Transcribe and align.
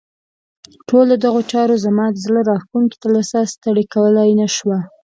ټولو 0.89 1.13
دغو 1.25 1.41
چارو 1.51 1.75
زما 1.85 2.05
زړه 2.23 2.41
راښکونکې 2.49 2.97
تلوسه 3.03 3.39
ستړې 3.53 3.83
کولای 3.95 4.29
نه 4.39 4.47
شوه. 4.55 4.77